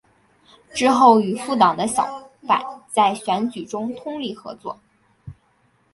[0.73, 4.79] 之后与复党的小坂在选举中通力合作。